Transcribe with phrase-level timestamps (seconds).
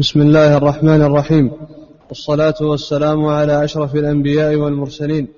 [0.00, 1.52] بسم الله الرحمن الرحيم.
[2.08, 5.28] والصلاة والسلام على أشرف الأنبياء والمرسلين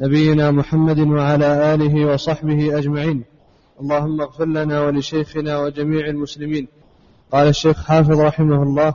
[0.00, 3.24] نبينا محمد وعلى آله وصحبه أجمعين.
[3.80, 6.68] اللهم اغفر لنا ولشيخنا وجميع المسلمين.
[7.32, 8.94] قال الشيخ حافظ رحمه الله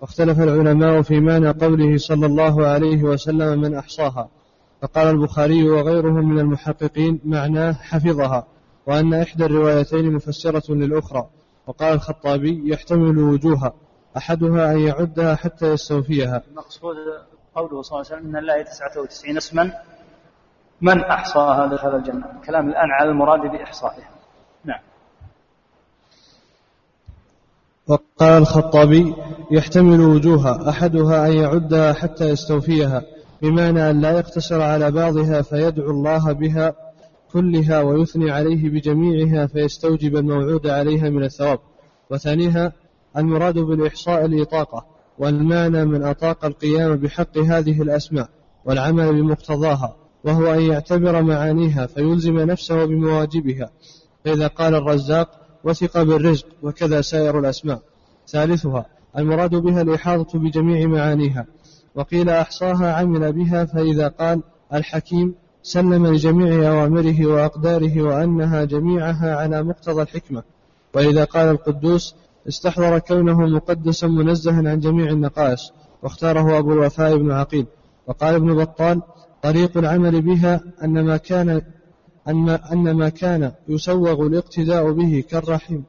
[0.00, 4.28] واختلف العلماء في معنى قوله صلى الله عليه وسلم من أحصاها.
[4.82, 8.46] فقال البخاري وغيره من المحققين معناه حفظها
[8.86, 11.26] وأن إحدى الروايتين مفسرة للأخرى.
[11.66, 13.72] وقال الخطابي يحتمل وجوها
[14.16, 16.42] أحدها أن يعدها حتى يستوفيها.
[16.50, 16.96] المقصود
[17.54, 19.72] قوله صلى الله عليه وسلم إن الله 99 اسما
[20.80, 22.26] من أحصاها دخل الجنة.
[22.40, 24.10] الكلام الآن على المراد بإحصائها
[24.64, 24.80] نعم.
[27.86, 29.14] وقال الخطابي
[29.50, 33.02] يحتمل وجوها أحدها أن يعدها حتى يستوفيها
[33.42, 36.74] بمعنى أن لا يقتصر على بعضها فيدعو الله بها
[37.32, 41.58] كلها ويثني عليه بجميعها فيستوجب الموعود عليها من الثواب.
[42.10, 42.72] وثانيها
[43.16, 44.86] المراد بالإحصاء الإطاقة
[45.18, 48.28] والمعنى من أطاق القيام بحق هذه الأسماء
[48.64, 53.70] والعمل بمقتضاها وهو أن يعتبر معانيها فيلزم نفسه بمواجبها.
[54.24, 55.28] فإذا قال الرزاق
[55.64, 57.82] وثق بالرزق وكذا سائر الأسماء
[58.28, 58.86] ثالثها
[59.18, 61.46] المراد بها الإحاطة بجميع معانيها
[61.94, 64.42] وقيل أحصاها عمل بها فإذا قال
[64.74, 70.42] الحكيم سلم لجميع أوامره وأقداره وأنها جميعها على مقتضى الحكمة
[70.94, 72.14] وإذا قال القدوس
[72.48, 77.66] استحضر كونه مقدسا منزها عن جميع النقائص واختاره أبو الوفاء بن عقيل.
[78.06, 79.02] وقال ابن بطال
[79.42, 81.62] طريق العمل بها أن ما كان
[82.28, 85.84] أن ما, أن ما كان يسوغ الاقتداء به كالرحيم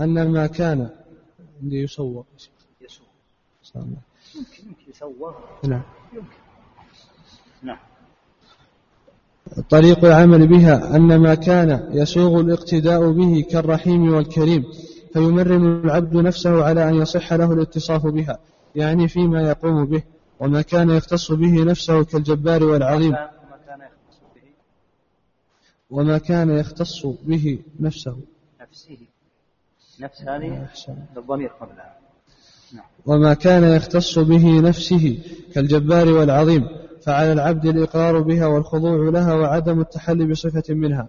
[0.00, 0.90] أن ما كان
[1.62, 2.22] عندي يسوغ.
[2.80, 3.86] يسوغ.
[4.34, 5.34] يمكن يسوغ.
[5.68, 5.82] نعم.
[7.62, 7.78] نعم.
[9.60, 14.64] طريق العمل بها أن ما كان يسوغ الاقتداء به كالرحيم والكريم
[15.12, 18.38] فيمرن العبد نفسه على أن يصح له الاتصاف بها
[18.74, 20.02] يعني فيما يقوم به
[20.40, 23.14] وما كان يختص به نفسه كالجبار والعظيم
[25.90, 28.16] وما كان يختص به نفسه
[28.60, 28.98] نفسه
[30.00, 30.68] نفس هذه
[31.16, 31.98] الضمير قبلها.
[33.06, 35.18] وما كان يختص به نفسه
[35.54, 36.68] كالجبار والعظيم
[37.02, 41.08] فعلى العبد الإقرار بها والخضوع لها وعدم التحلي بصفة منها.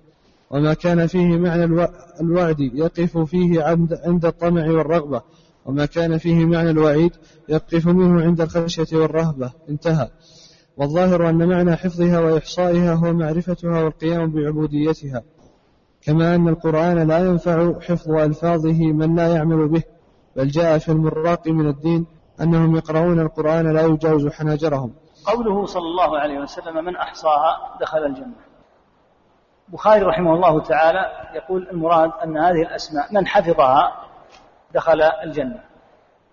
[0.52, 1.88] وما كان فيه معنى
[2.22, 3.64] الوعد يقف فيه
[4.06, 5.22] عند الطمع والرغبة.
[5.66, 7.12] وما كان فيه معنى الوعيد
[7.50, 9.52] يقف منه عند الخشية والرهبة.
[9.70, 10.10] انتهى.
[10.78, 15.24] والظاهر أن معنى حفظها وإحصائها هو معرفتها والقيام بعبوديتها.
[16.02, 19.84] كما أن القرآن لا ينفع حفظ ألفاظه من لا يعمل به.
[20.36, 22.06] بل جاء في المراق من الدين
[22.42, 24.92] أنهم يقرؤون القرآن لا يجاوز حناجرهم.
[25.26, 28.36] قوله صلى الله عليه وسلم من أحصاها دخل الجنة.
[29.68, 33.92] البخاري رحمه الله تعالى يقول المراد أن هذه الأسماء من حفظها
[34.74, 35.64] دخل الجنة.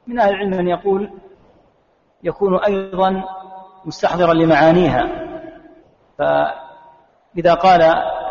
[0.06, 1.10] من أهل العلم من يقول
[2.22, 3.24] يكون أيضا
[3.84, 5.08] مستحضرا لمعانيها.
[6.18, 7.82] فإذا قال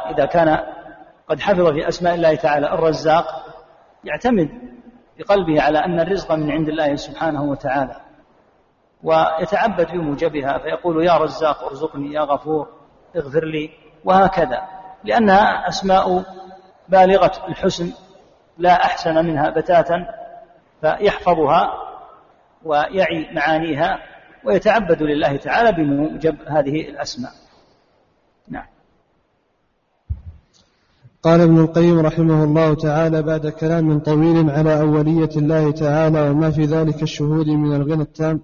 [0.10, 0.60] إذا كان
[1.28, 3.26] قد حفظ في أسماء الله تعالى الرزاق
[4.04, 4.50] يعتمد
[5.18, 8.09] بقلبه على أن الرزق من عند الله سبحانه وتعالى.
[9.04, 12.68] ويتعبد بموجبها فيقول يا رزاق ارزقني يا غفور
[13.16, 13.70] اغفر لي
[14.06, 14.62] وهكذا.
[15.04, 16.24] لأنها أسماء
[16.90, 17.92] بالغة الحسن
[18.58, 20.06] لا أحسن منها بتاتا
[20.82, 21.74] فيحفظها
[22.64, 24.00] ويعي معانيها
[24.44, 27.32] ويتعبد لله تعالى بموجب هذه الأسماء.
[28.48, 28.66] نعم.
[31.24, 36.66] قال ابن القيم رحمه الله تعالى بعد كلام طويل على أولية الله تعالى وما في
[36.66, 38.42] ذلك الشهود من الغنى التام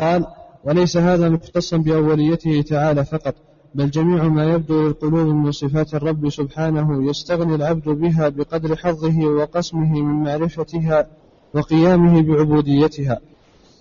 [0.00, 0.26] قال
[0.64, 3.34] وليس هذا مختصا بأوليته تعالى فقط
[3.74, 10.00] بل جميع ما يبدو للقلوب من صفات الرب سبحانه يستغني العبد بها بقدر حظه وقسمه
[10.02, 11.06] من معرفتها
[11.54, 13.20] وقيامه بعبوديتها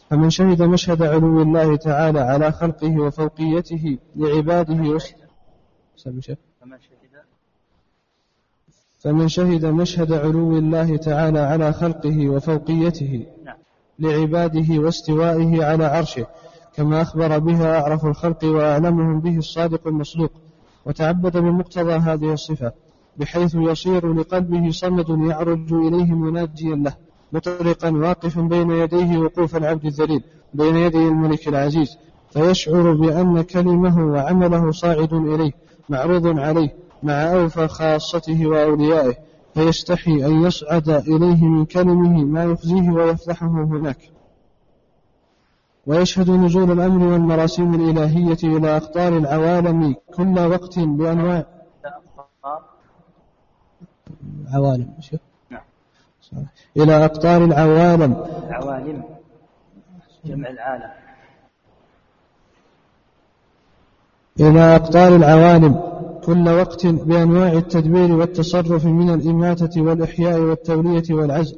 [0.10, 5.00] فمن شهد مشهد علو الله تعالى على خلقه وفوقيته لعباده.
[9.00, 13.58] فمن شهد مشهد علو الله تعالى على خلقه وفوقيته نعم.
[14.00, 16.26] لعباده واستوائه على عرشه
[16.76, 20.32] كما أخبر بها أعرف الخلق وأعلمهم به الصادق المصدوق
[20.86, 22.72] وتعبد بمقتضى هذه الصفة
[23.18, 26.94] بحيث يصير لقلبه صمد يعرج إليه مناجيا له
[27.34, 30.24] مطرقا واقفا بين يديه وقوف العبد الذليل
[30.54, 31.98] بين يدي الملك العزيز
[32.32, 35.52] فيشعر بأن كلمه وعمله صاعد إليه
[35.90, 36.74] معروض عليه
[37.04, 39.16] مع أوفى خاصته وأوليائه.
[39.60, 44.12] فيستحي أن يصعد إليه من كلمه ما يخزيه ويفضحه هناك.
[45.88, 51.46] ويشهد نزول الأمر والمراسيم الإلهية إلى أقطار العوالم كل وقت بأنواع
[54.54, 54.94] عوالم
[55.50, 55.62] نعم
[56.78, 58.26] إلى أقطار العوالم.
[58.48, 59.04] العوالم.
[60.26, 60.92] جمع العالم.
[64.40, 65.89] إلى أقطار العوالم.
[66.26, 71.58] كل وقت بأنواع التدبير والتصرف من الإماتة والإحياء والتولية والعزل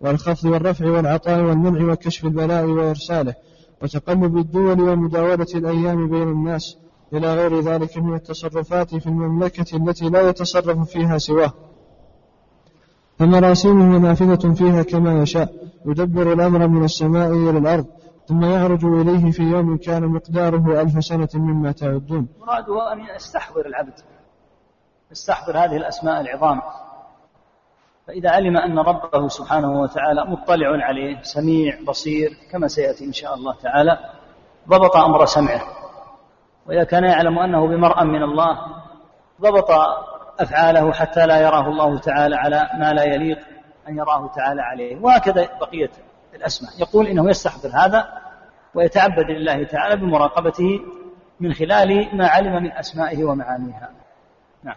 [0.00, 3.34] والخفض والرفع والعطاء والمنع وكشف البلاء وإرساله
[3.82, 6.76] وتقلب الدول ومداولة الأيام بين الناس
[7.12, 11.52] إلى غير ذلك من التصرفات في المملكة التي لا يتصرف فيها سواه.
[13.18, 15.52] فمراسيمه نافذة فيها كما يشاء
[15.86, 17.86] يدبر الأمر من السماء إلى الأرض
[18.26, 22.28] ثم يعرج إليه في يوم كان مقداره ألف سنة مما تعدون.
[22.40, 23.94] مراده أن يستحضر العبد
[25.10, 26.62] يستحضر هذه الأسماء العظام
[28.06, 33.54] فإذا علم أن ربه سبحانه وتعالى مطلع عليه سميع بصير كما سيأتي إن شاء الله
[33.54, 33.98] تعالى
[34.68, 35.62] ضبط أمر سمعه.
[36.66, 38.58] وإذا كان يعلم أنه بمرأ من الله
[39.40, 39.70] ضبط
[40.40, 43.38] أفعاله حتى لا يراه الله تعالى على ما لا يليق
[43.88, 45.00] أن يراه تعالى عليه.
[45.00, 45.90] وهكذا بقية
[46.34, 46.72] الأسماء.
[46.78, 48.08] يقول إنه يستحضر هذا
[48.74, 50.80] ويتعبد لله تعالى بمراقبته
[51.40, 53.90] من خلال ما علم من أسمائه ومعانيها.
[54.64, 54.76] نعم.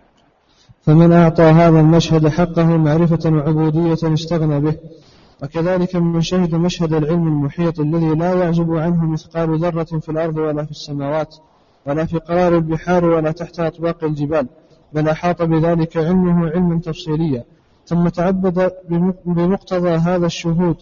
[0.82, 4.78] فمن أعطى هذا المشهد حقه معرفة وعبودية استغنى به
[5.44, 10.66] وكذلك من شهد مشهد العلم المحيط الذي لا يعزب عنه مثقال ذرة في الأرض ولا
[10.66, 11.36] في السماوات
[11.86, 14.48] ولا في قرار البحار ولا تحت أطباق الجبال
[14.94, 17.44] بل أحاط بذلك علمه علما تفصيليا.
[17.86, 18.72] ثم تعبد
[19.26, 20.78] بمقتضى هذا الشهود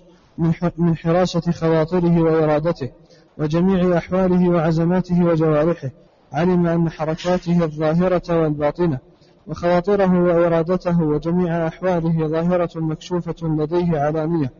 [0.77, 2.89] من حراسة خواطره وإرادته
[3.37, 5.89] وجميع أحواله وعزماته وجوارحه.
[6.33, 8.99] علم أن حركاته الظاهرة والباطنة
[9.47, 14.51] وخواطره وإرادته وجميع أحواله ظاهرة مكشوفة لديه علانية.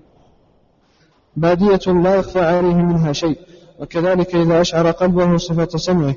[1.36, 3.38] بادية لا يخفى عليه منها شيء.
[3.80, 6.16] وكذلك إذا أشعر قلبه صفة سمعه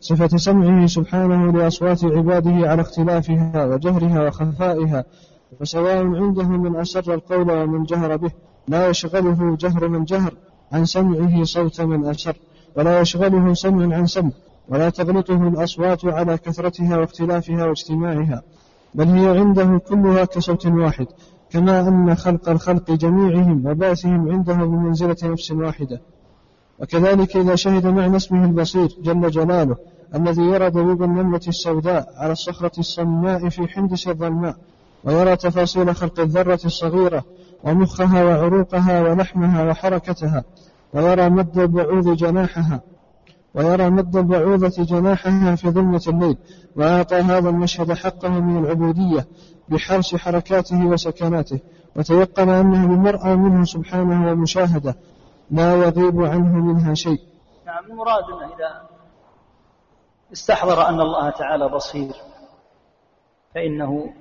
[0.00, 5.04] صفة سمعه سبحانه لأصوات عباده على اختلافها وجهرها وخفائها
[5.60, 8.30] فسواء عنده من أسر القول ومن جهر به.
[8.68, 10.34] لا يشغله جهر من جهر
[10.72, 12.36] عن سمعه صوت من أسر
[12.76, 14.30] ولا يشغله سمع عن سمع
[14.68, 18.42] ولا تغلطه الأصوات على كثرتها واختلافها واجتماعها
[18.94, 21.06] بل هي عنده كلها كصوت واحد
[21.50, 26.00] كما أن خلق الخلق جميعهم وبعثهم عنده بمنزلة نفس واحدة.
[26.78, 29.76] وكذلك إذا شهد معنى اسمه البصير جل جلاله
[30.14, 34.56] الذي يرى دبيب النملة السوداء على الصخرة الصماء في حندس الظلماء
[35.04, 37.24] ويرى تفاصيل خلق الذرة الصغيرة
[37.64, 40.44] ومخها وعروقها ولحمها وحركتها
[40.94, 42.80] ويرى مد البعوض جناحها
[43.54, 46.36] ويرى مد البعوضة جناحها في ظلمة الليل
[46.76, 49.26] وأعطى هذا المشهد حقه من العبودية
[49.68, 51.60] بحرص حركاته وسكناته
[51.96, 54.96] وتيقن أنه بمرأى منه سبحانه ومشاهدة
[55.50, 57.20] لا يغيب عنه منها شيء.
[57.66, 58.24] نعم المراد
[58.54, 58.88] إذا
[60.32, 62.12] استحضر أن الله تعالى بصير
[63.54, 64.12] فإنه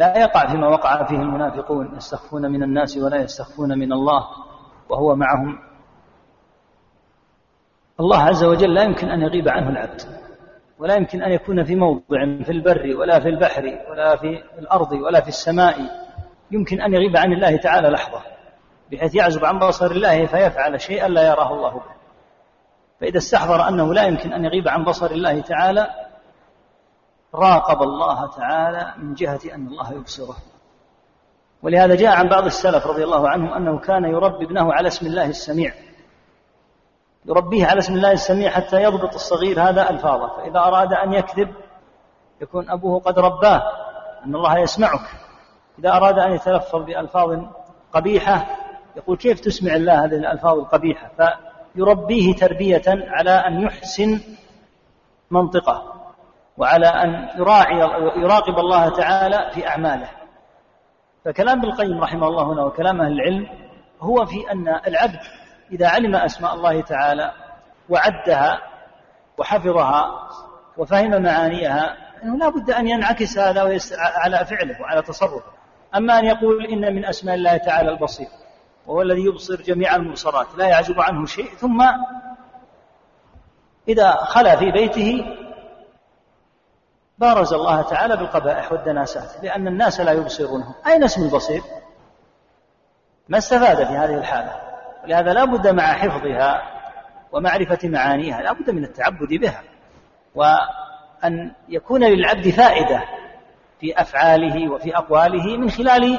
[0.00, 4.26] لا يقع فيما وقع فيه المنافقون يستخفون من الناس ولا يستخفون من الله
[4.88, 5.58] وهو معهم.
[8.00, 10.02] الله عز وجل لا يمكن أن يغيب عنه العبد
[10.78, 15.20] ولا يمكن أن يكون في موضع في البر ولا في البحر ولا في الأرض ولا
[15.20, 15.76] في السماء.
[16.50, 18.22] يمكن أن يغيب عن الله تعالى لحظة
[18.92, 21.94] بحيث يعزب عن بصر الله فيفعل شيئا لا يراه الله به.
[23.00, 25.86] فإذا استحضر أنه لا يمكن أن يغيب عن بصر الله تعالى
[27.34, 30.36] راقب الله تعالى من جهة أن الله يبصره.
[31.62, 35.26] ولهذا جاء عن بعض السلف رضي الله عنهم أنه كان يربي ابنه على اسم الله
[35.26, 35.74] السميع.
[37.24, 40.36] يربيه على اسم الله السميع حتى يضبط الصغير هذا ألفاظه.
[40.36, 41.54] فإذا أراد أن يكذب
[42.40, 43.62] يكون أبوه قد رباه
[44.24, 45.10] أن الله يسمعك.
[45.78, 47.38] إذا أراد أن يتلفظ بألفاظ
[47.92, 48.46] قبيحة
[48.96, 51.10] يقول كيف تسمع الله هذه الألفاظ القبيحة؟
[51.74, 54.20] فيربيه تربية على أن يحسن
[55.30, 55.99] منطقه.
[56.60, 57.78] وعلى أن يراعي
[58.16, 60.08] يراقب الله تعالى في أعماله.
[61.24, 63.46] فكلام ابن القيم رحمه الله هنا وكلام أهل العلم
[64.00, 65.20] هو في أن العبد
[65.72, 67.32] إذا علم أسماء الله تعالى
[67.88, 68.60] وعدها
[69.38, 70.28] وحفظها
[70.76, 73.78] وفهم معانيها أنه لا بد أن ينعكس هذا
[74.16, 75.42] على فعله وعلى تصرفه.
[75.94, 78.28] أما أن يقول إن من أسماء الله تعالى البصير
[78.86, 81.82] وهو الذي يبصر جميع المبصرات لا يعزب عنه شيء ثم
[83.88, 85.24] إذا خلا في بيته
[87.20, 91.62] بارز الله تعالى بالقبائح والدناسات لأن الناس لا يبصرونه أين اسم البصير؟
[93.28, 94.56] ما استفاد في هذه الحالة؟
[95.04, 96.62] ولهذا لا بد مع حفظها
[97.32, 99.62] ومعرفة معانيها لا بد من التعبد بها
[100.34, 103.02] وأن يكون للعبد فائدة
[103.80, 106.18] في أفعاله وفي أقواله من خلال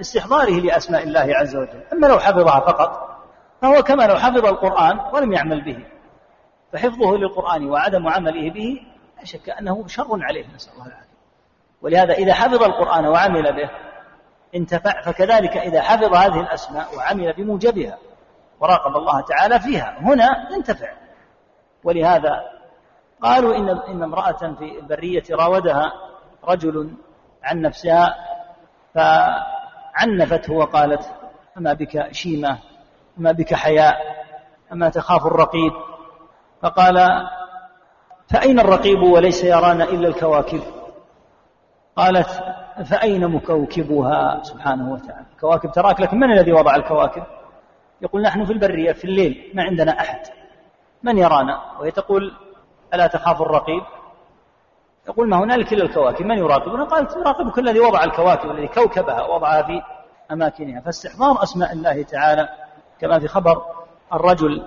[0.00, 1.82] استحضاره لأسماء الله عز وجل.
[1.92, 3.18] أما لو حفظها فقط
[3.62, 5.86] فهو كما لو حفظ القرآن ولم يعمل به
[6.72, 8.80] فحفظه للقرآن وعدم عمله به
[9.18, 11.18] لا شك أنه شر عليه نسأل الله العافية.
[11.82, 13.70] ولهذا إذا حفظ القرآن وعمل به
[14.54, 17.98] انتفع فكذلك إذا حفظ هذه الأسماء وعمل بموجبها
[18.60, 20.92] وراقب الله تعالى فيها هنا ينتفع.
[21.84, 22.58] ولهذا
[23.22, 25.92] قالوا إن إن امرأة في البرية راودها
[26.44, 26.94] رجل
[27.42, 28.14] عن نفسها
[28.94, 31.10] فعنفته وقالت
[31.58, 32.58] أما بك شيمة
[33.18, 33.96] أما بك حياء
[34.72, 35.72] أما تخاف الرقيب؟
[36.62, 36.98] فقال
[38.30, 40.60] فأين الرقيب وليس يرانا إلا الكواكب؟
[41.96, 42.28] قالت
[42.84, 45.26] فأين مكوكبها؟ سبحانه وتعالى.
[45.40, 47.22] كواكب تراك لكن من الذي وضع الكواكب؟
[48.02, 50.20] يقول نحن في البرية في الليل ما عندنا أحد.
[51.02, 52.32] من يرانا؟ وهي تقول
[52.94, 53.82] ألا تخاف الرقيب؟
[55.08, 56.26] يقول ما هنالك إلا الكواكب.
[56.26, 59.82] من يراقبنا؟ قالت يراقبك الذي وضع الكواكب الذي كوكبها وضعها في
[60.32, 60.80] أماكنها.
[60.80, 62.48] فاستحضار أسماء الله تعالى
[63.00, 63.62] كما في خبر
[64.12, 64.62] الرجل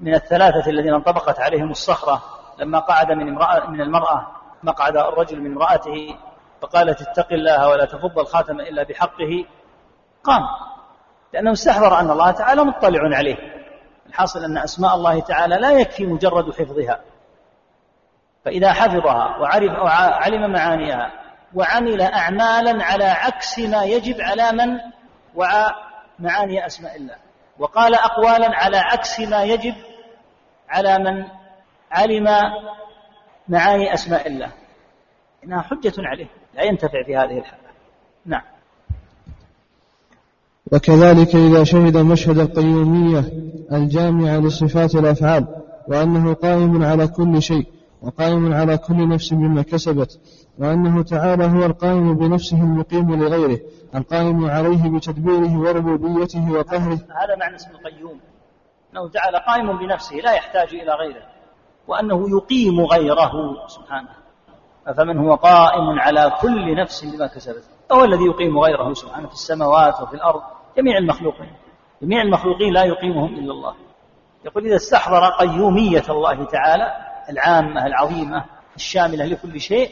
[0.00, 2.22] من الثلاثة الذين انطبقت عليهم الصخرة
[2.58, 4.26] لما قعد من امرأة من المرأة
[4.62, 6.16] مقعد الرجل من امرأته
[6.62, 9.44] فقالت اتق الله ولا تفض الخاتم إلا بحقه
[10.24, 10.42] قام.
[11.32, 13.36] لأنه استحضر أن الله تعالى مطلع عليه.
[14.06, 17.00] الحاصل أن أسماء الله تعالى لا يكفي مجرد حفظها.
[18.44, 21.12] فإذا حفظها وعرف وعلم معانيها
[21.54, 24.78] وعمل أعمالا على عكس ما يجب على من
[25.34, 25.70] وعى
[26.18, 27.16] معاني أسماء الله.
[27.58, 29.74] وقال أقوالا على عكس ما يجب
[30.68, 31.24] على من
[31.90, 32.28] علم
[33.48, 34.52] معاني أسماء الله.
[35.44, 37.68] إنها حجة عليه لا ينتفع في هذه الحالة.
[38.26, 38.42] نعم.
[40.72, 43.24] وكذلك إذا شهد مشهد القيومية
[43.72, 45.46] الجامعة لصفات الأفعال
[45.88, 47.66] وأنه قائم على كل شيء
[48.02, 50.20] وقائم على كل نفس بما كسبت
[50.58, 53.60] وأنه تعالى هو القائم بنفسه المقيم لغيره
[53.94, 56.98] القائم عليه بتدبيره وربوبيته وقهره.
[57.22, 58.20] هذا معنى اسم القيوم
[58.92, 61.37] أنه تعالى قائم بنفسه لا يحتاج إلى غيره.
[61.88, 63.32] وأنه يقيم غيره.
[63.66, 64.08] سبحانه.
[64.96, 67.64] فمن هو قائم على كل نفس بما كسبت.
[67.92, 70.40] هو الذي يقيم غيره سبحانه في السماوات وفي الأرض.
[70.76, 71.52] جميع المخلوقين.
[72.02, 73.74] جميع المخلوقين لا يقيمهم إلا الله.
[74.44, 76.92] يقول إذا استحضر قيومية الله تعالى
[77.30, 78.44] العامة العظيمة
[78.76, 79.90] الشاملة لكل شيء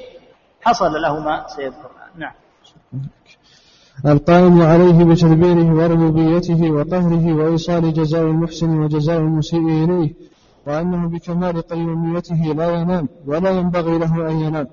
[0.63, 1.91] حصل له ما سيذكر.
[2.17, 2.33] نعم.
[4.07, 10.15] القائم عليه بتدبيره وربوبيته وقهره وإيصال جزاء المحسن وجزاء المسيء إليه.
[10.67, 14.67] وأنه بكمال قيوميته لا ينام ولا ينبغي له أن ينام.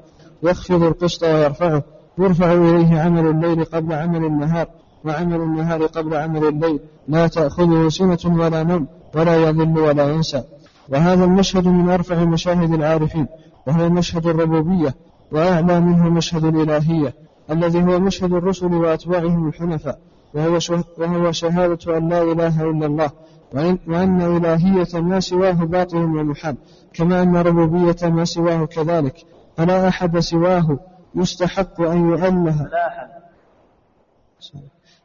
[0.43, 1.83] يخفض القسط ويرفعه.
[2.17, 4.67] يرفع إليه عمل الليل قبل عمل النهار
[5.05, 6.79] وعمل النهار قبل عمل الليل.
[7.07, 10.43] لا تأخذه سنة ولا نوم ولا يضل ولا ينسى.
[10.89, 13.27] وهذا المشهد من أرفع مشاهد العارفين.
[13.67, 14.95] وهو مشهد الربوبية
[15.31, 17.13] وأعلى منه مشهد الإلهية
[17.51, 19.99] الذي هو مشهد الرسل وأتباعهم الحنفاء.
[20.33, 20.59] وهو,
[20.97, 23.11] وهو شهادة أن لا إله إلا الله
[23.53, 26.55] وأن إلهية ما سواه باطل ومحال
[26.93, 29.25] كما أن ربوبية ما سواه كذلك
[29.57, 30.79] فلا أحد سواه
[31.15, 32.69] يستحق أن يؤله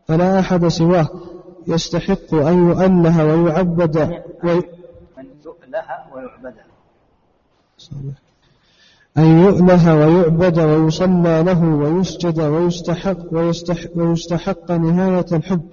[0.08, 1.08] فلا أحد سواه
[1.66, 3.96] يستحق أن يؤله ويعبد
[4.44, 4.62] وي...
[6.14, 6.54] ويعبد
[9.18, 15.68] أن يؤله ويعبد ويصلى له ويسجد ويستحق ويستحق, ويستحق نهاية الحب.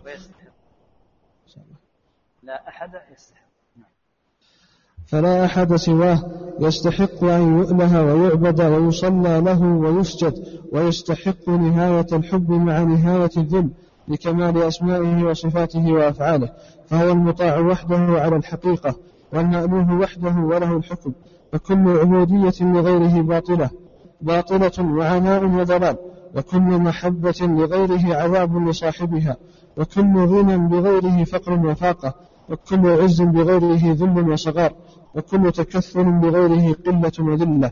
[2.46, 3.46] لا أحد يستحق.
[5.08, 6.20] فلا أحد سواه.
[6.60, 10.34] يستحق أن يؤله ويعبد ويصلى له ويسجد
[10.72, 13.70] ويستحق نهاية الحب مع نهاية الذل
[14.08, 16.50] لكمال أسمائه وصفاته وأفعاله.
[16.88, 18.96] فهو المطاع وحده على الحقيقة
[19.34, 21.14] والمألوه وحده وله الحكم.
[21.52, 23.70] فكل عبودية لغيره باطلة
[24.22, 25.98] باطلة وعناء وضلال.
[26.36, 29.38] وكل محبة لغيره عذاب لصاحبها.
[29.78, 32.14] وكل غنى بغيره فقر وفاقة.
[32.50, 34.74] وكل عز بغيره ذل وصغار
[35.16, 37.72] وكل تكثر بغيره قلة وذلة.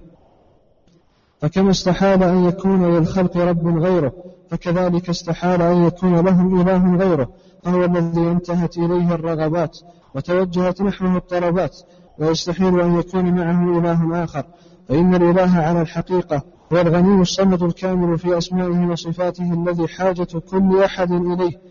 [1.41, 4.13] فكما استحال أن يكون للخلق رب غيره؟
[4.49, 7.29] فكذلك استحال أن يكون لهم إله غيره
[7.63, 9.77] فهو الذي انتهت إليه الرغبات
[10.15, 11.77] وتوجهت نحوه الطلبات
[12.19, 14.43] ويستحيل أن يكون معه إله آخر.
[14.89, 16.41] فإن الإله على الحقيقة
[16.73, 21.61] هو الغني الصمد الكامل في أسمائه وصفاته الذي حاجة كل أحد إليه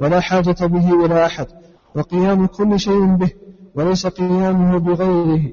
[0.00, 1.46] ولا حاجة به إلى أحد.
[1.94, 3.30] وقيام كل شيء به
[3.74, 5.52] وليس قيامه بغيره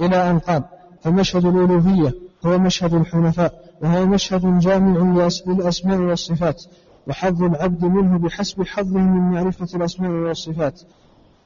[0.00, 0.64] إلى أن قال
[1.00, 2.14] فمشهد الألوهية
[2.46, 6.62] هو مشهد الحنفاء وهو مشهد جامع للأسماء والصفات
[7.08, 10.80] وحظ العبد منه بحسب حظه من معرفة الأسماء والصفات.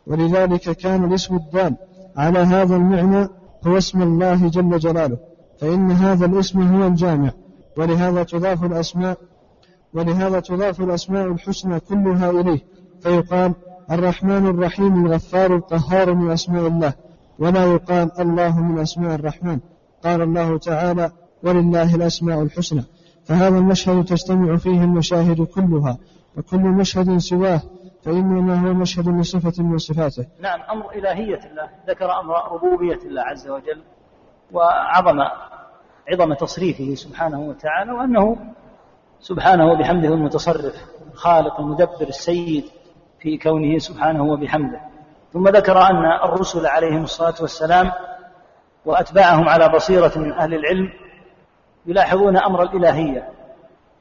[0.06, 1.76] ولذلك كان الاسم الدال
[2.16, 3.28] على هذا المعنى
[3.66, 5.18] هو اسم الله جل جلاله
[5.60, 7.30] فإن هذا الاسم هو الجامع
[7.76, 9.18] ولهذا تضاف الأسماء
[9.94, 12.60] ولهذا تضاف الأسماء الحسنى كلها إليه
[13.00, 13.54] فيقال
[13.92, 16.94] الرحمن الرحيم الغفار القهار من أسماء الله.
[17.38, 19.60] ولا يقال الله من أسماء الرحمن.
[20.04, 22.84] قال الله تعالى ولله الأسماء الحسنى
[23.24, 25.98] فهذا المشهد تجتمع فيه المشاهد كلها
[26.36, 27.60] وكل مشهد سواه
[28.02, 30.26] فإنما هو مشهد لصفة من صفاته.
[30.40, 31.68] نعم أمر إلهية الله.
[31.88, 33.82] ذكر أمر ربوبية الله عز وجل
[34.52, 35.20] وعظم
[36.08, 38.36] عظم تصريفه سبحانه وتعالى وأنه
[39.20, 40.74] سبحانه وبحمده المتصرف
[41.12, 42.64] الخالق المدبر السيد
[43.22, 44.80] في كونه سبحانه وبحمده.
[45.32, 47.92] ثم ذكر أن الرسل عليهم الصلاة والسلام
[48.84, 50.92] وأتباعهم على بصيرة من أهل العلم
[51.86, 53.28] يلاحظون أمر الإلهية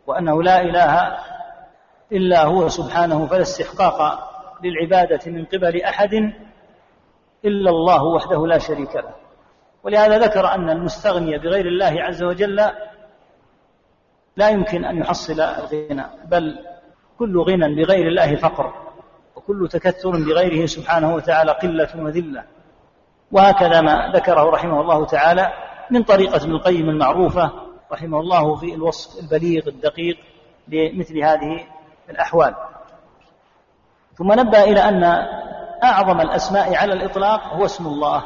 [0.08, 1.18] وأنه لا إله
[2.12, 4.30] إلا هو سبحانه فلا استحقاق
[4.64, 6.14] للعبادة من قبل أحد
[7.46, 9.14] إلا الله وحده لا شريك له.
[9.84, 12.56] ولهذا ذكر أن المستغني بغير الله عز وجل
[14.38, 16.60] لا يمكن أن يحصل الغنى بل
[17.20, 18.74] كل غنى بغير الله فقر.
[19.42, 22.44] وكل تكثر بغيره سبحانه وتعالى قلة وذلة.
[23.32, 25.54] وهكذا ما ذكره رحمه الله تعالى
[25.92, 27.52] من طريقة ابن القيم المعروفة
[27.92, 30.18] رحمه الله في الوصف البليغ الدقيق
[30.68, 31.66] لمثل هذه
[32.10, 32.56] الأحوال.
[34.18, 35.04] ثم نبه إلى أن
[35.84, 38.24] أعظم الأسماء على الإطلاق هو اسم الله.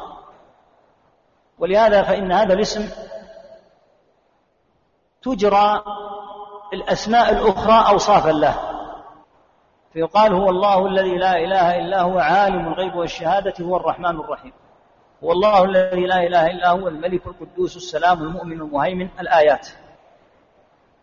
[1.60, 2.90] ولهذا فإن هذا الاسم
[5.22, 5.84] تجرى
[6.74, 8.75] الأسماء الأخرى أوصافا له.
[9.96, 14.54] فيقال هو الله الذي لا إله إلا هو عالم الغيب والشهادة هو الرحمن الرحيم.
[15.24, 19.68] هو الله الذي لا إله إلا هو الملك القدوس السلام المؤمن المهيمن الآيات.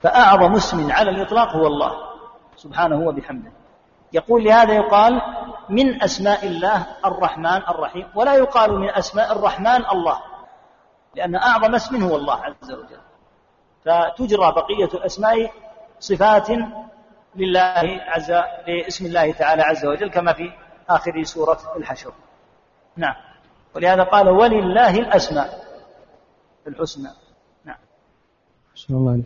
[0.01, 1.93] فأعظم اسم على الإطلاق هو الله
[2.57, 3.53] سبحانه وبحمده.
[4.13, 5.23] يقول لهذا يقال
[5.69, 10.19] من أسماء الله الرحمن الرحيم ولا يقال من أسماء الرحمن الله
[11.15, 13.01] لأن أعظم اسم هو الله عز وجل.
[13.85, 15.51] فتجرى بقية الأسماء
[16.01, 16.49] صفات
[17.37, 18.31] لله عز
[18.67, 20.51] لاسم الله تعالى عز وجل كما في
[20.89, 22.13] آخر سورة الحشر.
[22.97, 23.15] نعم.
[23.75, 25.63] ولهذا قال ولله الأسماء.
[26.67, 27.09] الحسنى.
[27.65, 27.77] نعم.
[28.91, 29.23] الله عليه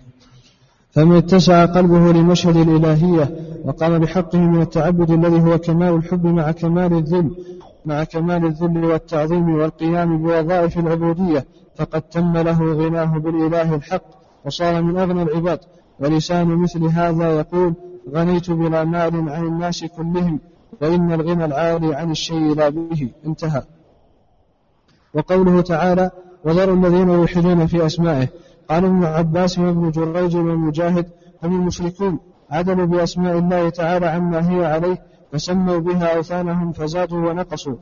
[0.91, 6.93] فمن اتسع قلبه لمشهد الإلهية وقام بحقه من التعبد الذي هو كمال الحب مع كمال
[6.93, 7.37] الذل
[7.85, 14.03] مع كمال الذل والتعظيم والقيام بوظائف العبودية فقد تم له غناه بالإله الحق
[14.45, 15.61] وصار من أغنى العباد.
[15.99, 17.75] ولسان مثل هذا يقول
[18.15, 20.41] غنيت بلا مال عن الناس كلهم
[20.81, 23.11] فإن الغنى العالي عن الشيء لا به.
[23.27, 23.63] انتهى.
[25.15, 26.11] وقوله تعالى
[26.45, 28.29] وذروا الذين يلحدون في أسمائه
[28.71, 31.07] قال ابن عباس وابن جريج ومجاهد
[31.43, 32.19] هم المشركون.
[32.51, 37.77] عدلوا بأسماء الله تعالى عما هي عليه فسموا بها أوثانهم فزادوا ونقصوا.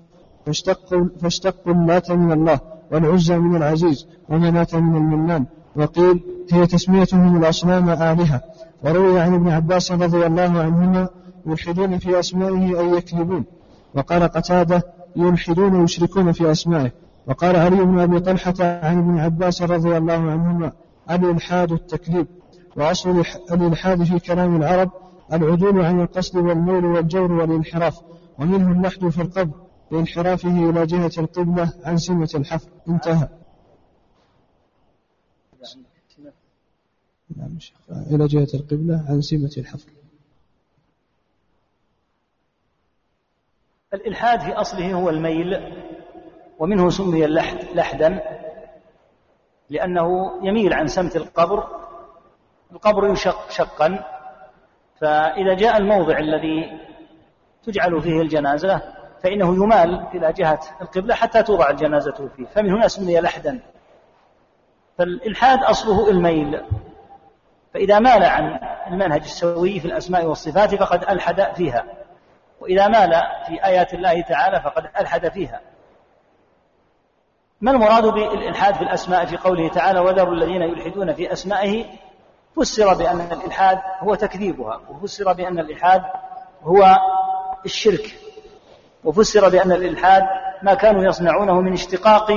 [0.47, 2.61] فاشتقوا, فاشتقوا اللات من الله
[2.93, 5.47] والعزى من العزيز ومناة من المنان.
[5.77, 6.21] وقيل
[6.53, 8.41] هي تسميتهم الأصنام آلهة.
[8.85, 11.09] وروي عن ابن عباس رضي الله عنهما
[11.47, 13.45] يلحدون في أسمائه أي يكذبون.
[13.95, 14.83] وقال قتادة
[15.17, 16.93] يلحدون يشركون في أسمائه.
[17.27, 20.73] وقال علي بن أبي طلحة عن ابن عباس رضي الله عنهما
[21.11, 22.27] الإلحاد التكذيب.
[22.77, 24.91] وأصل الإلحاد في كلام العرب
[25.33, 28.01] العدول عن القصد والميل والجور والانحراف.
[28.39, 29.55] ومنه اللحد في القبر
[29.91, 32.69] لانحرافه إلى جهة القبلة عن سمة الحفر.
[32.89, 33.29] انتهى.
[37.37, 37.59] نعم
[37.91, 39.91] إلى جهة القبلة عن سمة الحفر
[43.95, 45.73] الإلحاد في أصله هو الميل
[46.59, 48.21] ومنه سمي اللحد لحدا
[49.71, 51.85] لأنه يميل عن سمت القبر
[52.75, 54.05] القبر يشق شقا.
[55.01, 56.81] فإذا جاء الموضع الذي
[57.63, 58.83] تجعل فيه الجنازة
[59.23, 62.47] فإنه يمال إلى جهة القبلة حتى توضع الجنازة فيه.
[62.47, 63.61] فمن هنا سمي لحدا.
[64.99, 66.61] فالإلحاد أصله الميل.
[67.75, 71.85] فإذا مال عن المنهج السوي في الأسماء والصفات فقد ألحد فيها.
[72.61, 75.61] وإذا مال في آيات الله تعالى فقد ألحد فيها.
[77.61, 81.85] ما المراد بالإلحاد في الأسماء في قوله تعالى وذروا الذين يلحدون في أسمائه؟
[82.57, 86.03] فسر بأن الإلحاد هو تكذيبها وفسر بأن الإلحاد
[86.63, 86.97] هو
[87.65, 88.15] الشرك
[89.05, 90.23] وفسر بأن الإلحاد
[90.63, 92.31] ما كانوا يصنعونه من اشتقاق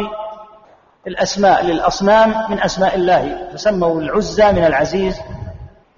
[1.08, 5.22] الأسماء للأصنام من أسماء الله فسموا العزى من العزيز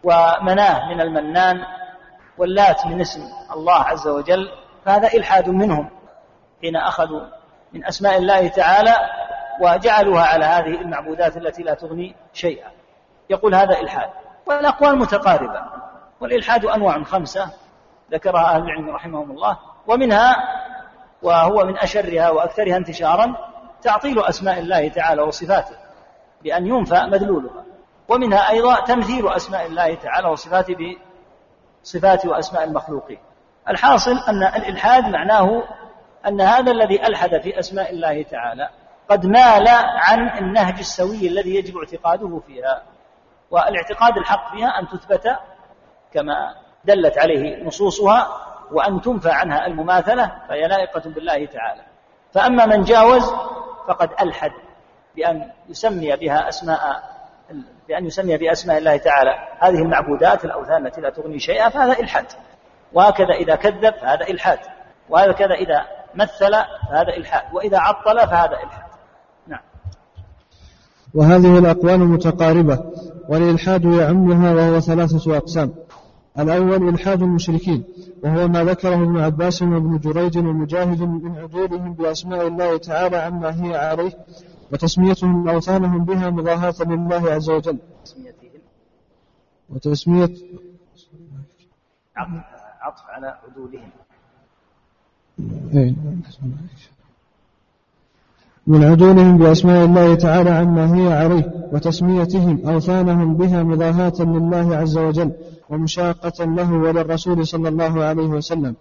[0.03, 1.63] ومناه من المنان
[2.37, 3.21] واللات من اسم
[3.53, 4.51] الله عز وجل
[4.85, 5.89] فهذا إلحاد منهم
[6.61, 7.21] حين أخذوا
[7.73, 8.95] من أسماء الله تعالى
[9.61, 12.67] وجعلوها على هذه المعبودات التي لا تغني شيئا.
[13.29, 14.09] يقول هذا إلحاد.
[14.45, 15.61] والأقوال متقاربة
[16.19, 17.49] والإلحاد أنواع خمسة
[18.11, 20.35] ذكرها أهل العلم رحمهم الله ومنها
[21.21, 23.35] وهو من أشرها وأكثرها انتشارا
[23.81, 25.75] تعطيل أسماء الله تعالى وصفاته
[26.43, 27.65] بأن ينفى مدلولها
[28.09, 30.75] ومنها أيضا تمثيل أسماء الله تعالى وصفاته
[31.83, 33.19] بصفات وأسماء المخلوقين.
[33.69, 35.63] الحاصل أن الإلحاد معناه
[36.27, 38.69] أن هذا الذي ألحد في أسماء الله تعالى
[39.09, 42.83] قد مال عن النهج السوي الذي يجب اعتقاده فيها
[43.51, 45.39] والاعتقاد الحق فيها أن تثبت
[46.13, 48.27] كما دلت عليه نصوصها
[48.71, 51.81] وأن تنفى عنها المماثلة فهي لائقة بالله تعالى.
[52.33, 53.33] فأما من جاوز
[53.89, 54.51] فقد ألحد
[55.15, 56.79] بأن يسمي بها أسماء
[57.87, 59.31] بأن يسمي بأسماء الله تعالى.
[59.59, 62.25] هذه المعبودات الأوثان التي لا تغني شيئا فهذا إلحاد.
[62.93, 64.59] وهكذا إذا كذب فهذا إلحاد.
[65.09, 66.51] وهكذا إذا مثل
[66.89, 67.43] فهذا إلحاد.
[67.53, 68.89] وإذا عطل فهذا إلحاد.
[69.47, 69.61] نعم.
[71.13, 72.79] وهذه الأقوال متقاربة
[73.29, 75.73] والإلحاد يعمها وهو ثلاثة أقسام.
[76.39, 77.83] الأول إلحاد المشركين
[78.23, 83.75] وهو ما ذكره ابن عباس وابن جريج ومجاهد من عدولهم بأسماء الله تعالى عما هي
[83.77, 84.11] عليه
[84.71, 87.77] وتسميتهم أوثانهم بها مضاهاة لله عز وجل
[89.69, 90.33] وتسمية
[92.81, 93.89] عطف على عدولهم.
[98.67, 105.31] من عدولهم بأسماء الله تعالى عما هي عليه وتسميتهم أوثانهم بها مضاهاة لله عز وجل
[105.69, 108.75] ومشاقة له وللرسول صلى الله عليه وسلم.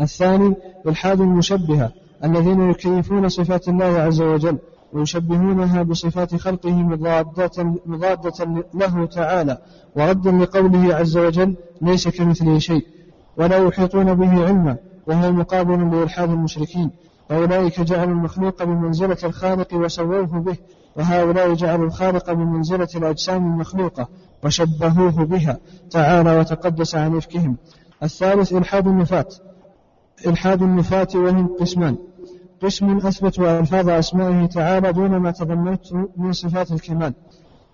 [0.00, 0.54] الثاني
[0.86, 1.92] إلحاد المشبهة
[2.24, 4.58] الذين يكيفون صفات الله عز وجل
[4.92, 9.58] ويشبهونها بصفات خلقه مضادة, مضادة له تعالى
[9.96, 12.86] وردا لقوله عز وجل ليس كمثله شيء
[13.36, 14.76] ولا يحيطون به علما
[15.06, 16.90] وهو مقابل لإلحاد المشركين.
[17.30, 20.56] وأولئك جعلوا المخلوق بمنزلة الخالق وسووه به
[20.96, 24.08] وهؤلاء جعلوا الخالق بمنزلة الأجسام المخلوقة.
[24.44, 25.58] وشبهوه بها
[25.90, 27.56] تعالى وتقدس عن إفكهم.
[28.02, 29.28] الثالث إلحاد النفاة
[30.26, 31.96] إلحاد النفاة وهم قسمان.
[32.62, 37.14] قسم أثبتوا ألفاظ أسمائه تعالى دون ما تضمنته من صفات الكمال.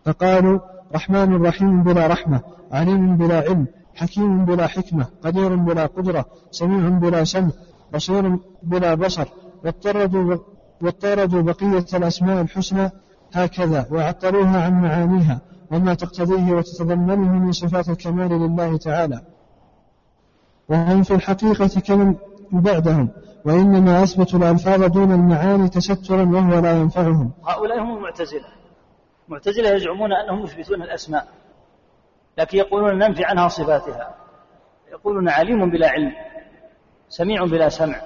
[0.04, 0.58] فقالوا
[0.94, 2.40] رحمن رحيم بلا رحمة
[2.72, 7.50] عليم بلا علم حكيم بلا حكمة قدير بلا قدرة سميع بلا سمع
[7.94, 9.26] بصير بلا بصر.
[9.64, 10.36] واضطردوا
[10.80, 12.90] واضطردوا بقية الأسماء الحسنى
[13.32, 15.40] هكذا وعطلوها عن معانيها.
[15.72, 19.20] وما تقتضيه وتتضمنه من صفات الكمال لله تعالى.
[20.68, 22.14] وهم في الحقيقة كمن
[22.52, 23.10] بعدهم
[23.44, 27.32] وإنما أثبتوا الألفاظ دون المعاني تسترا وهو لا ينفعهم.
[27.46, 28.48] هؤلاء هم المعتزلة.
[29.28, 31.28] المعتزلة يزعمون أنهم يثبتون الأسماء
[32.38, 34.14] لكن يقولون ننفي عنها صفاتها.
[34.92, 36.12] يقولون عليم بلا علم
[37.08, 38.00] سميع بلا سمع.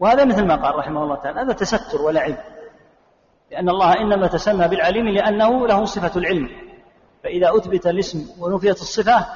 [0.00, 2.36] وهذا مثل ما قال رحمه الله تعالى هذا تستر ولا علم
[3.50, 6.48] لأن الله إنما تسمى بالعليم لأنه له صفة العلم.
[7.24, 9.26] فإذا أثبت الاسم ونفيت الصفة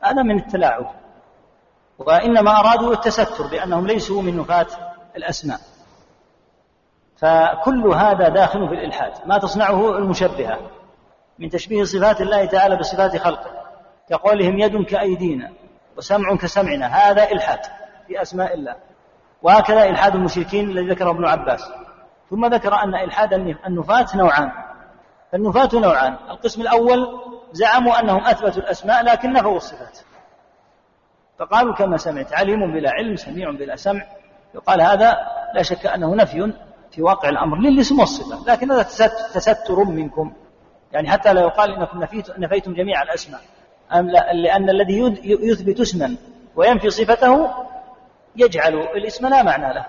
[0.00, 0.86] هذا من التلاعب.
[1.98, 4.66] وإنما أرادوا التستر بأنهم ليسوا من نفاة
[5.16, 5.60] الأسماء.
[7.16, 9.12] فكل هذا داخل في الإلحاد.
[9.26, 10.58] ما تصنعه المشبهة
[11.38, 13.50] من تشبيه صفات الله تعالى بصفات خلقه.
[14.10, 15.52] كقولهم يد كأيدينا
[15.96, 16.86] وسمع كسمعنا.
[16.86, 17.60] هذا إلحاد
[18.06, 18.76] في أسماء الله.
[19.42, 21.62] وهكذا إلحاد المشركين الذي ذكره ابن عباس.
[22.30, 23.32] ثم ذكر أن إلحاد
[23.66, 24.52] النفاة نوعان.
[25.32, 26.16] فالنفاة نوعان.
[26.30, 27.20] القسم الأول
[27.52, 29.98] زعموا أنهم أثبتوا الأسماء لكن نفوا الصفات
[31.38, 34.06] فقالوا كما سمعت عليم بلا علم سميع بلا سمع.
[34.54, 35.16] يقال هذا
[35.54, 36.52] لا شك أنه نفي
[36.90, 38.82] في واقع الأمر للاسم والصفة لكن هذا
[39.34, 40.32] تستر منكم.
[40.92, 42.02] يعني حتى لا يقال إنكم
[42.38, 43.40] نفيتم جميع الأسماء.
[44.32, 46.16] لأن الذي يثبت اسما
[46.56, 47.50] وينفي صفته
[48.36, 49.86] يجعل الاسم لا معنى له.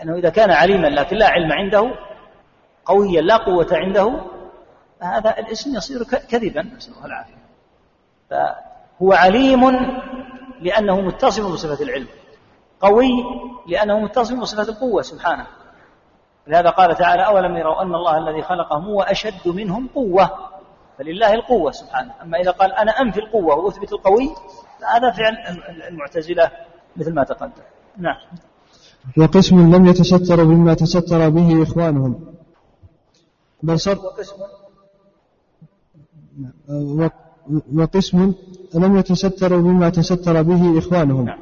[0.00, 1.94] لأنه إذا كان عليما لكن لا علم عنده
[2.84, 4.20] قويا لا قوة عنده
[5.00, 7.34] فهذا الاسم يصير كذبا نسأل الله العافية.
[8.30, 9.60] فهو عليم
[10.60, 12.06] لأنه متصف بصفة العلم.
[12.80, 13.08] قوي
[13.66, 15.46] لأنه متصف بصفة القوة سبحانه.
[16.46, 20.30] لهذا قال تعالى أولم يروا أن الله الذي خلقهم هو أشد منهم قوة
[20.98, 22.14] فلله القوة سبحانه.
[22.22, 24.34] أما إذا قال أنا أنفي القوة وأثبت القوي
[24.80, 25.36] فهذا فعل
[25.88, 26.50] المعتزلة
[26.96, 27.62] مثل ما تقدم.
[27.96, 28.16] نعم.
[29.18, 32.20] وقسم لم يتستر بما تستر به إخوانهم.
[33.62, 33.98] بل صر
[37.74, 38.34] وقسم
[38.74, 41.34] لم يتستروا بما تستر به إخوانهم.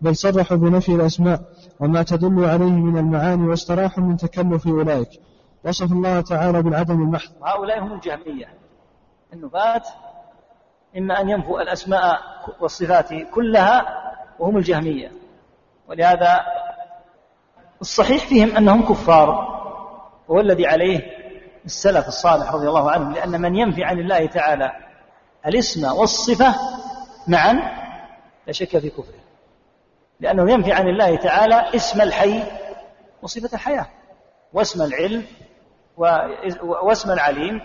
[0.00, 1.40] بل صرحوا بنفي الأسماء
[1.80, 5.08] وما تدل عليه من المعاني واستراحوا من تكلف أولئك.
[5.64, 7.30] وصف الله تعالى بالعدم المحض.
[7.42, 8.48] هؤلاء هم الجهمية.
[9.32, 9.82] النفاة
[10.98, 12.18] إما أن ينفوا الأسماء
[12.60, 13.86] والصفات كلها
[14.38, 15.12] وهم الجهمية.
[15.88, 16.40] ولهذا
[17.82, 19.28] الصحيح فيهم أنهم كفار.
[20.28, 21.00] وهو الذي عليه
[21.64, 24.72] السلف الصالح رضي الله عنهم لأن من ينفي عن الله تعالى
[25.46, 26.54] الاسم والصفة
[27.28, 27.52] معا
[28.46, 29.22] لا شك في كفره.
[30.20, 32.42] لأنه ينفي عن الله تعالى اسم الحي
[33.22, 33.86] وصفة الحياة
[34.52, 35.24] واسم العلم
[36.62, 37.60] واسم العليم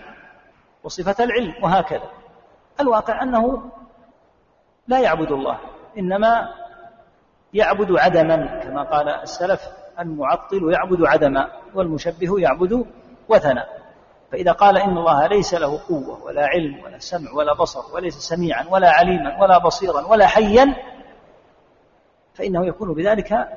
[0.84, 2.10] وصفة العلم وهكذا.
[2.80, 3.70] الواقع أنه
[4.88, 5.58] لا يعبد الله
[5.98, 6.48] إنما
[7.54, 9.60] يعبد عدما كما قال السلف.
[10.00, 12.86] المعطل يعبد عدما والمشبه يعبد
[13.28, 13.66] وثنا.
[14.32, 18.66] فإذا قال إن الله ليس له قوة ولا علم ولا سمع ولا بصر وليس سميعا
[18.70, 20.74] ولا عليما ولا بصيرا ولا حيا
[22.34, 23.48] فإنه يكون بذلك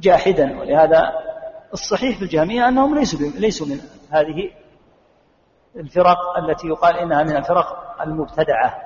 [0.00, 0.60] جاحدا.
[0.60, 1.12] ولهذا
[1.72, 4.50] الصحيح في الجهمية أنهم ليسوا ليسوا من هذه
[5.76, 8.82] الفرق التي يقال إنها من الفرق المبتدعة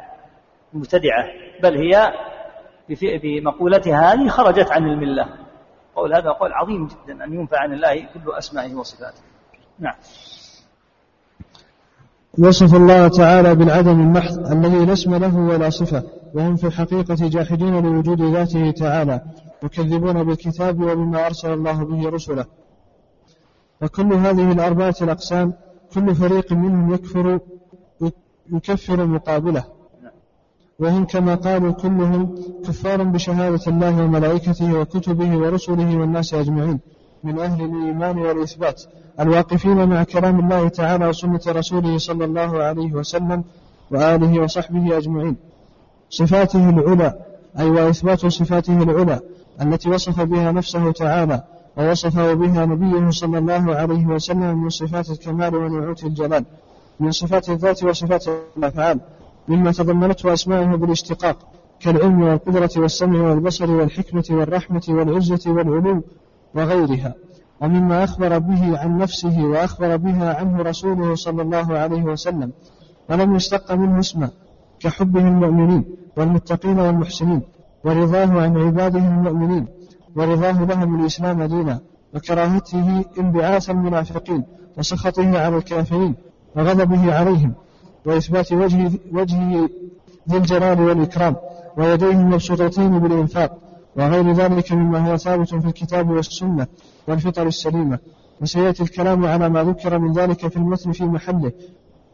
[0.75, 1.25] المبتدعة
[1.63, 2.13] بل هي
[3.23, 5.44] بمقولتها هذه خرجت عن الملة.
[5.97, 9.23] قول هذا قول عظيم جدا أن ينفع عن الله كل أسمائه وصفاته.
[9.79, 9.95] نعم.
[12.39, 16.03] وصف الله تعالى بالعدم المحض الذي لا اسم له ولا صفة
[16.35, 19.21] وهم في الحقيقة جاحدون لوجود ذاته تعالى
[19.63, 22.47] يكذبون بالكتاب وبما أرسل الله به رسله.
[23.83, 25.55] وكل هذه الأربعة الأقسام
[25.95, 27.41] كل فريق منهم يكفر
[28.53, 29.65] يكفر مقابله.
[30.79, 32.35] وهم كما قالوا كلهم
[32.67, 36.81] كفار بشهادة الله وملائكته وكتبه ورسله والناس أجمعين
[37.25, 38.83] من أهل الإيمان والإثبات
[39.21, 43.45] الواقفين مع كلام الله تعالى وسنة رسوله صلى الله عليه وسلم
[43.91, 45.37] وآله وصحبه أجمعين.
[46.11, 47.15] صفاته العلى
[47.59, 49.21] أي وإثبات صفاته العلى
[49.63, 51.43] التي وصف بها نفسه تعالى
[51.77, 56.45] ووصفه بها نبيه صلى الله عليه وسلم من صفات الكمال ونعوت الجلال
[57.01, 58.25] من صفات الذات وصفات
[58.57, 59.01] الأفعال.
[59.49, 61.37] مما تضمنته أسماءه بالاشتقاق
[61.81, 66.03] كالعلم والقدرة والسمع والبصر والحكمة والرحمة والعزة والعلو
[66.55, 67.15] وغيرها.
[67.61, 72.53] ومما أخبر به عن نفسه وأخبر بها عنه رسوله صلى الله عليه وسلم
[73.11, 74.31] ولم يشتق منه اسما
[74.81, 75.85] كحبه المؤمنين
[76.17, 77.43] والمتقين والمحسنين
[77.85, 79.67] ورضاه عن عباده المؤمنين
[80.17, 81.81] ورضاه لهم الإسلام دينا
[82.15, 84.45] وكراهته انبعاث المنافقين
[84.79, 86.15] وسخطه على الكافرين
[86.57, 87.55] وغضبه عليهم
[88.07, 89.69] وإثبات وجه وجهه
[90.31, 91.37] ذي الجلال والإكرام
[91.77, 93.59] ويديه مبسوطتين بالإنفاق
[93.97, 96.67] وغير ذلك مما هو ثابت في الكتاب والسنة
[97.09, 97.99] والفطر السليمة.
[98.41, 101.53] وسيأتي الكلام على ما ذكر من ذلك في المتن في محله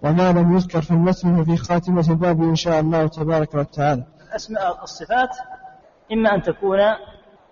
[0.03, 4.05] وما لم يذكر في المتن في خاتمة الباب إن شاء الله تبارك وتعالى.
[4.33, 5.37] أسماء الصفات
[6.13, 6.79] إما أن تكون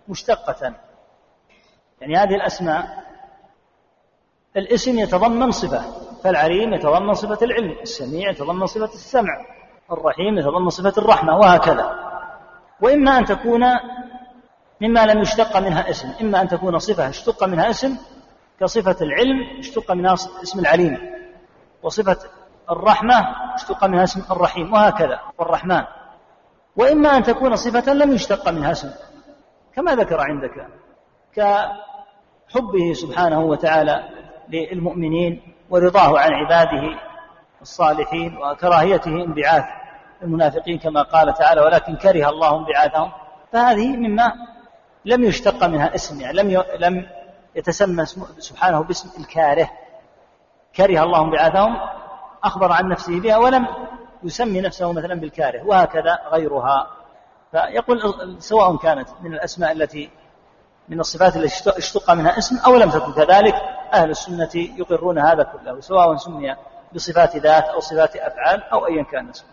[0.08, 0.74] مشتقة.
[2.00, 3.04] يعني هذه الأسماء
[4.56, 6.07] الاسم يتضمن صفة.
[6.24, 9.34] فالعليم يتضمن صفة العلم السميع يتضمن صفة السمع
[9.92, 12.08] الرحيم يتضمن صفة الرحمة وهكذا.
[12.80, 13.64] وإما أن تكون
[14.80, 17.96] مما لم يشتق منها اسم إما أن تكون صفة اشتق منها اسم
[18.60, 20.98] كصفة العلم اشتق منها اسم العليم
[21.82, 22.18] وصفة
[22.70, 23.14] الرحمة
[23.54, 25.82] اشتق منها اسم الرحيم وهكذا والرحمن.
[26.76, 28.90] وإما أن تكون صفة لم يشتق منها اسم
[29.74, 30.66] كما ذكر عندك
[31.36, 34.08] كحبه سبحانه وتعالى
[34.48, 36.98] للمؤمنين ورضاه عن عباده
[37.62, 39.64] الصالحين وكراهيته انبعاث
[40.22, 43.12] المنافقين كما قال تعالى ولكن كره الله انبعاثهم.
[43.52, 44.32] فهذه مما
[45.04, 47.06] لم يشتق منها اسم يعني لم لم
[47.54, 48.04] يتسمى
[48.38, 49.70] سبحانه باسم الكاره.
[50.76, 51.76] كره الله انبعاثهم
[52.44, 53.66] أخبر عن نفسه بها ولم
[54.22, 56.86] يسمي نفسه مثلا بالكاره وهكذا غيرها.
[57.50, 58.00] فيقول
[58.38, 60.10] سواء كانت من الأسماء التي
[60.88, 63.54] من الصفات التي اشتق منها اسم أو لم تكن كذلك
[63.92, 66.56] أهل السنة يقرون هذا كله سواء سمي
[66.94, 69.48] بصفات ذات أو صفات أفعال أو ايا كان اسمه.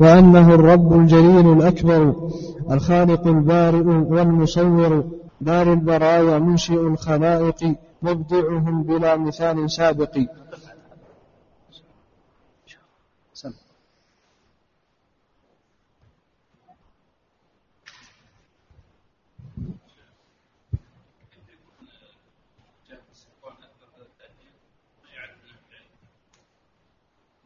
[0.00, 2.14] وأنه الرب الجليل الأكبر
[2.70, 5.04] الخالق البارئ والمصور
[5.40, 10.18] دار البرايا منشئ الخلائق مبدعهم بلا مثال سابق.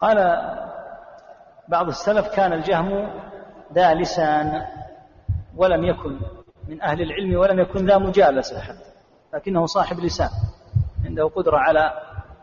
[0.00, 0.18] قال
[1.68, 3.10] بعض السلف كان الجهم
[3.74, 4.62] ذا لسان
[5.56, 6.20] ولم يكن
[6.68, 8.90] من أهل العلم ولم يكن ذا مجالسة حتى
[9.34, 10.28] لكنه صاحب لسان
[11.04, 11.92] عنده قدرة على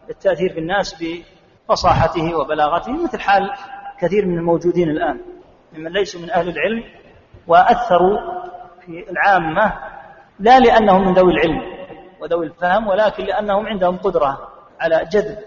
[0.09, 3.51] التأثير في الناس بفصاحته وبلاغته مثل حال
[3.99, 5.21] كثير من الموجودين الآن
[5.73, 6.83] ممن ليسوا من أهل العلم
[7.47, 8.17] وأثروا
[8.85, 9.73] في العامة
[10.39, 11.61] لا لأنهم من ذوي العلم
[12.21, 15.37] وذوي الفهم ولكن لأنهم عندهم قدرة على جذب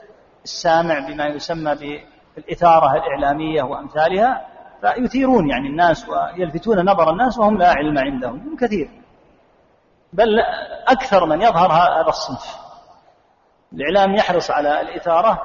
[0.45, 2.01] السامع بما يسمى
[2.39, 4.47] الإثارة الإعلامية وأمثالها
[4.81, 8.91] فيثيرون يعني الناس ويلفتون نظر الناس وهم لا علم عندهم كثير.
[10.13, 10.41] بل
[10.89, 12.57] أكثر من يظهر هذا الصنف.
[13.73, 15.43] الإعلام يحرص على الإثارة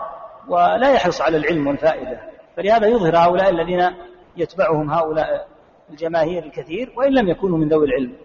[0.48, 2.20] ولا يحرص على العلم والفائدة.
[2.58, 3.96] فلهذا يظهر هؤلاء الذين
[4.38, 5.48] يتبعهم هؤلاء
[5.90, 8.18] الجماهير الكثير وإن لم يكونوا من ذوي العلم.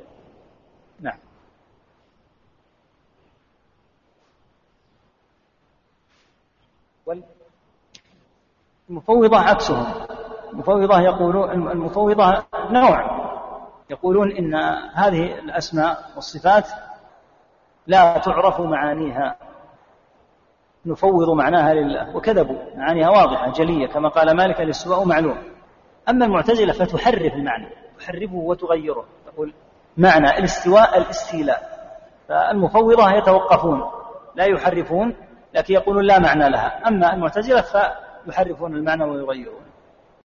[1.00, 1.18] نعم.
[8.90, 9.86] المفوضة عكسهم.
[10.52, 13.20] المفوضة يقولون المفوضة نوع.
[13.90, 14.54] يقولون إن
[14.94, 16.68] هذه الأسماء والصفات
[17.86, 19.36] لا تعرف معانيها.
[20.86, 22.16] نفوض معناها لله.
[22.16, 22.76] وكذبوا.
[22.76, 25.38] معانيها واضحة جلية كما قال مالك الاستواء معلوم.
[26.08, 27.68] أما المعتزلة فتحرف المعنى.
[27.98, 29.04] تحرفه وتغيره.
[29.26, 29.54] تقول
[29.96, 31.70] معنى الاستواء الاستيلاء.
[32.28, 33.90] فالمفوضة يتوقفون.
[34.34, 35.16] لا يحرفون
[35.54, 36.88] لكن يقولون لا معنى لها.
[36.88, 37.64] أما المعتزلة
[38.26, 39.59] فيحرفون المعنى ويغيرون.